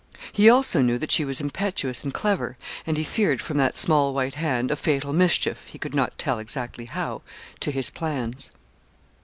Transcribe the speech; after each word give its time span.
He 0.33 0.49
also 0.49 0.81
knew 0.81 0.97
that 0.97 1.11
she 1.11 1.23
was 1.23 1.39
impetuous 1.39 2.03
and 2.03 2.11
clever, 2.11 2.57
and 2.87 2.97
he 2.97 3.03
feared 3.03 3.39
from 3.39 3.57
that 3.59 3.75
small 3.75 4.15
white 4.15 4.33
hand 4.33 4.71
a 4.71 4.75
fatal 4.75 5.13
mischief 5.13 5.63
he 5.67 5.77
could 5.77 5.93
not 5.93 6.17
tell 6.17 6.39
exactly 6.39 6.85
how 6.85 7.21
to 7.59 7.69
his 7.69 7.91
plans. 7.91 8.49